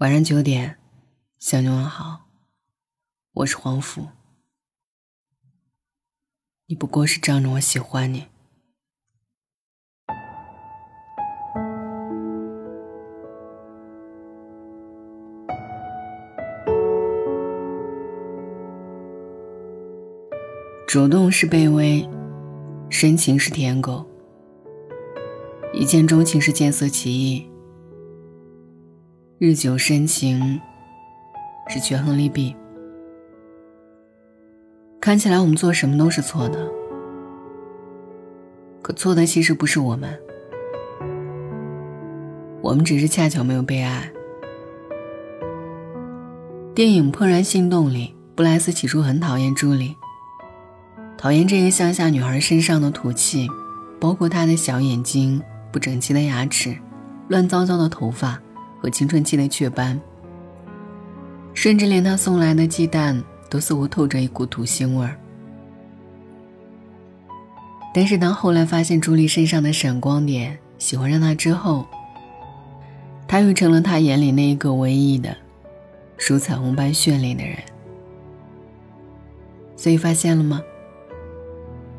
[0.00, 0.78] 晚上九点，
[1.38, 2.20] 向你问好，
[3.34, 4.06] 我是黄甫。
[6.68, 8.26] 你不过是仗着我喜欢你。
[20.88, 22.08] 主动是卑微，
[22.88, 24.02] 深情是舔狗，
[25.74, 27.49] 一见钟情是见色起意。
[29.42, 30.60] 日久生情，
[31.68, 32.54] 是权衡利弊。
[35.00, 36.68] 看起来我们做什么都是错的，
[38.82, 40.10] 可错的其实不是我们，
[42.60, 44.12] 我们只是恰巧没有被爱。
[46.74, 49.96] 电影《怦然心动》里，布莱斯起初很讨厌朱莉，
[51.16, 53.48] 讨厌这个乡下女孩身上的土气，
[53.98, 55.40] 包括她的小眼睛、
[55.72, 56.76] 不整齐的牙齿、
[57.28, 58.38] 乱糟糟的头发。
[58.80, 60.00] 和青春期的雀斑，
[61.52, 65.18] 甚至连他送来的鸡蛋都似乎透着一股土腥味儿。
[67.92, 71.86] 但是，当后来发现朱莉身上的闪光点，喜欢上她之后，
[73.28, 75.36] 他又成了他眼里那一个唯一的、
[76.18, 77.56] 如彩虹般绚丽的人。
[79.76, 80.62] 所以，发现了吗？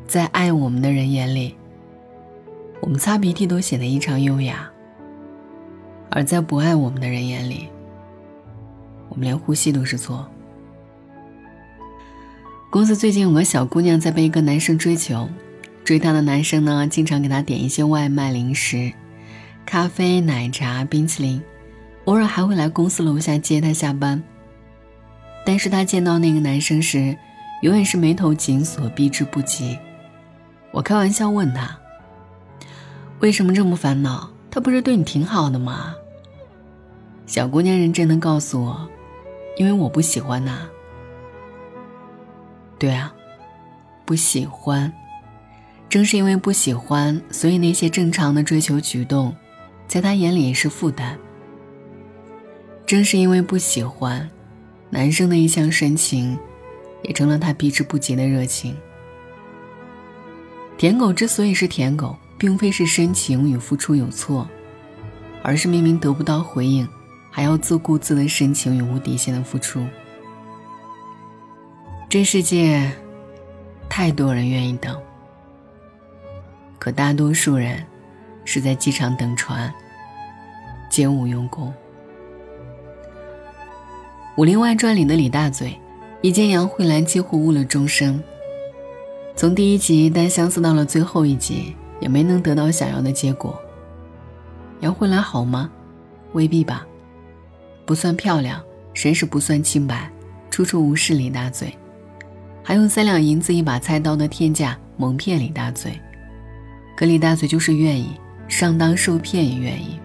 [0.06, 1.54] 在爱我们的人眼里，
[2.80, 4.71] 我们擦鼻涕都显得异常优雅。
[6.12, 7.68] 而在不爱我们的人眼里，
[9.08, 10.26] 我们连呼吸都是错。
[12.70, 15.26] 公司最近有个小姑娘在被一个男生追求，
[15.84, 18.92] 追她的男生呢，经常给她点一些外卖零食、
[19.64, 21.40] 咖啡、奶茶、冰淇淋，
[22.04, 24.22] 偶尔还会来公司楼下接她下班。
[25.46, 27.16] 但是她见到那个男生时，
[27.62, 29.78] 永远是眉头紧锁，避之不及。
[30.72, 31.74] 我开玩笑问她
[33.20, 34.28] ：“为什么这么烦恼？
[34.50, 35.94] 他不是对你挺好的吗？”
[37.26, 38.88] 小姑娘认真的告诉我
[39.56, 40.68] ：“因为我不喜欢呐。”
[42.78, 43.14] 对啊，
[44.04, 44.92] 不喜欢。
[45.88, 49.34] 正是因为不喜欢，所以那些正常的追求举动，
[49.86, 51.16] 在她眼里也是负担。
[52.86, 54.28] 正是因为不喜欢，
[54.90, 56.36] 男生的一腔深情，
[57.02, 58.74] 也成了她避之不及的热情。
[60.78, 64.48] 舔狗之所以是舔狗，并非是深情与付出有错，
[65.42, 66.88] 而是明明得不到回应。
[67.34, 69.82] 还要自顾自的深情与无底线的付出，
[72.10, 72.92] 这世界，
[73.88, 74.94] 太多人愿意等，
[76.78, 77.82] 可大多数人，
[78.44, 79.72] 是在机场等船，
[80.90, 81.68] 皆无用功。
[84.36, 85.74] 《武林外传》里的李大嘴，
[86.20, 88.22] 一见杨慧兰几乎误了终生，
[89.34, 93.58] 从第一集单相思到了最后一集，也没能得到想要的结果。
[94.80, 95.70] 杨慧兰好吗？
[96.34, 96.86] 未必吧。
[97.92, 98.58] 不算漂亮，
[98.94, 100.10] 谁是不算清白？
[100.50, 101.70] 处处无视李大嘴，
[102.64, 105.92] 还用三两银子一把菜刀的天价蒙骗李大嘴。
[106.96, 108.06] 可李大嘴就是愿意
[108.48, 110.00] 上当受骗也愿意，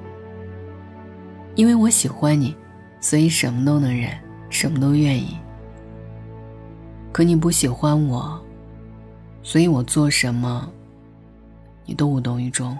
[1.56, 2.54] 因为我喜欢你，
[3.00, 4.12] 所以什么都能忍，
[4.50, 5.28] 什么都愿意。
[7.14, 8.38] 可你不喜欢我，
[9.44, 10.70] 所以我做什么，
[11.86, 12.78] 你都无动于衷。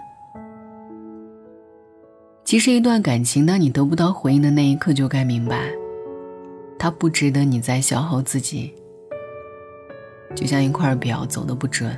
[2.50, 5.70] 其实，一段感情，当你得不到回应的那一刻，就该明白，
[6.78, 8.72] 它不值得你再消耗自己。
[10.34, 11.94] 就像一块表走的不准，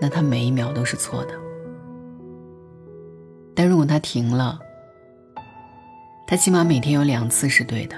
[0.00, 1.34] 那它每一秒都是错的。
[3.54, 4.58] 但如果它停了，
[6.26, 7.94] 它起码每天有两次是对的。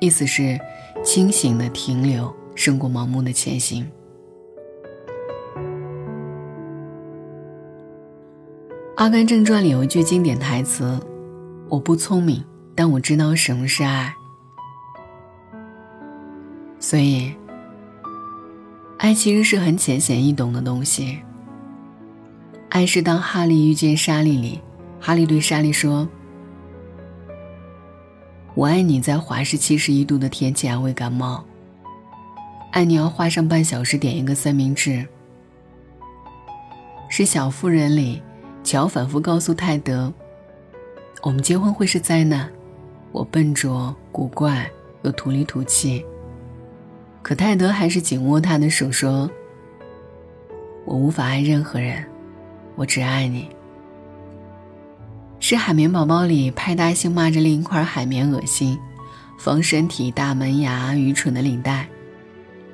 [0.00, 0.58] 意思是，
[1.04, 3.86] 清醒的停留胜过盲目的前行。
[8.96, 10.96] 《阿甘正传》里有一句经典台词
[11.68, 12.40] ：“我不聪明，
[12.76, 14.14] 但我知道什么是爱。”
[16.78, 17.34] 所以，
[18.96, 21.18] 爱其实是很浅显易懂的东西。
[22.68, 24.60] 爱是当哈利遇见莎莉里，
[25.00, 26.08] 哈利对莎莉说
[28.54, 31.44] ：“我爱你。”在华氏七十一度的天气还会感冒。
[32.70, 35.04] 爱你要花上半小时点一个三明治。
[37.08, 38.22] 是《小妇人》里。
[38.64, 40.10] 乔反复告诉泰德
[41.22, 42.50] ：“我们结婚会是灾难，
[43.12, 44.68] 我笨拙、古怪
[45.02, 46.04] 又土里土气。”
[47.22, 49.30] 可泰德还是紧握他的手，说
[50.86, 52.02] ：“我无法爱任何人，
[52.74, 53.46] 我只爱你。”
[55.40, 58.78] 是海绵宝宝里派大星骂着另一块海绵恶心，
[59.38, 61.86] 防身体大门牙愚蠢的领带，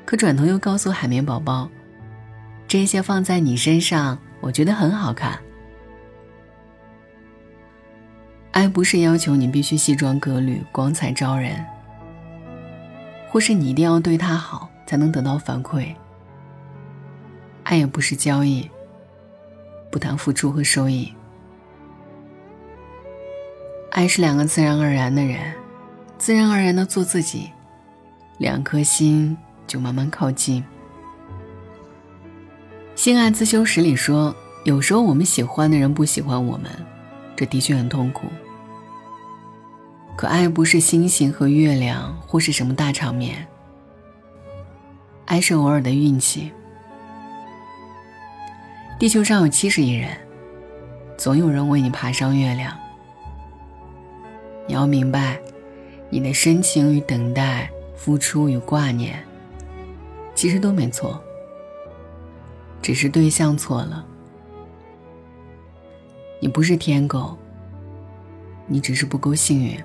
[0.04, 1.68] 可转头又告诉海绵宝宝
[2.68, 5.36] ：“这些放在你身上，我觉得很好看。”
[8.52, 11.64] 爱不是要求你必须西装革履、光彩照人，
[13.28, 15.86] 或是你一定要对他好才能得到反馈。
[17.62, 18.68] 爱也不是交易，
[19.90, 21.12] 不谈付出和收益。
[23.92, 25.38] 爱是两个自然而然的人，
[26.18, 27.48] 自然而然的做自己，
[28.38, 29.36] 两颗心
[29.66, 30.62] 就慢慢靠近。
[33.02, 36.68] 《性爱自修史》里说，有时候我们喜欢的人不喜欢我们。
[37.40, 38.26] 这的确很痛苦，
[40.14, 43.46] 可爱不是星星和月亮，或是什么大场面，
[45.24, 46.52] 爱是偶尔的运气。
[48.98, 50.10] 地球上有七十亿人，
[51.16, 52.76] 总有人为你爬上月亮。
[54.66, 55.40] 你要明白，
[56.10, 59.18] 你的深情与等待、付出与挂念，
[60.34, 61.18] 其实都没错，
[62.82, 64.08] 只是对象错了。
[66.42, 67.36] 你不是天狗，
[68.66, 69.76] 你只是不够幸运，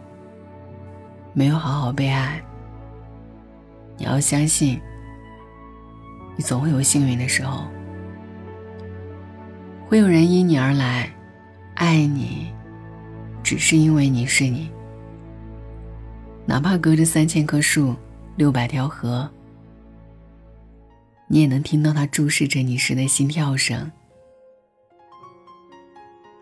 [1.33, 2.41] 没有好好被爱。
[3.97, 4.79] 你要相信，
[6.37, 7.65] 你总会有幸运的时候，
[9.89, 11.13] 会有人因你而来，
[11.73, 12.49] 爱你，
[13.43, 14.69] 只是因为你是你。
[16.45, 17.93] 哪怕隔着三千棵树、
[18.37, 19.29] 六百条河，
[21.27, 23.91] 你也能听到他注视着你时的心跳声。